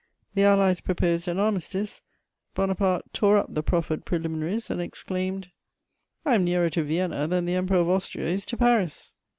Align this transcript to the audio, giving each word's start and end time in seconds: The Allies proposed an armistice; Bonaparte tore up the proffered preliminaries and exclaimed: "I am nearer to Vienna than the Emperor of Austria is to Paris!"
The 0.33 0.45
Allies 0.45 0.81
proposed 0.81 1.27
an 1.27 1.37
armistice; 1.37 2.01
Bonaparte 2.55 3.13
tore 3.13 3.37
up 3.37 3.53
the 3.53 3.61
proffered 3.61 4.03
preliminaries 4.03 4.71
and 4.71 4.81
exclaimed: 4.81 5.51
"I 6.25 6.33
am 6.33 6.43
nearer 6.43 6.71
to 6.71 6.81
Vienna 6.81 7.27
than 7.27 7.45
the 7.45 7.53
Emperor 7.53 7.77
of 7.81 7.89
Austria 7.91 8.25
is 8.25 8.43
to 8.45 8.57
Paris!" 8.57 9.13